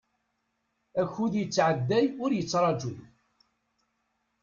[1.01, 2.93] Akud yettɛedday ur yettraju.